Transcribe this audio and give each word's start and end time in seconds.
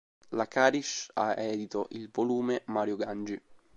La 0.29 0.47
Carisch 0.47 1.11
ha 1.13 1.37
edito 1.39 1.85
il 1.91 2.09
volume 2.09 2.63
"Mario 2.65 2.95
Gangi. 2.95 3.39